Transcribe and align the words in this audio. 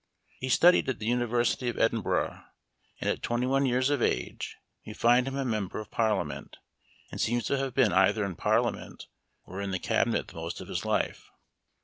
He 0.39 0.49
studied 0.49 0.89
at 0.89 0.97
the 0.97 1.05
University 1.05 1.69
of 1.69 1.77
Edinburgh, 1.77 2.43
and 2.99 3.07
at 3.07 3.21
twenty 3.21 3.45
one 3.45 3.67
years 3.67 3.91
of 3.91 4.01
age 4.01 4.57
we 4.83 4.93
find 4.95 5.27
him 5.27 5.35
a 5.37 5.45
member 5.45 5.79
of 5.79 5.91
Parliament, 5.91 6.57
and 7.11 7.21
seems 7.21 7.43
to 7.45 7.57
have 7.59 7.75
been 7.75 7.93
either 7.93 8.25
in 8.25 8.35
Parliament 8.35 9.05
or 9.45 9.61
in 9.61 9.69
the 9.69 9.77
cabinet 9.77 10.29
the 10.29 10.33
most 10.37 10.59
of 10.59 10.69
his 10.69 10.83
life. 10.85 11.29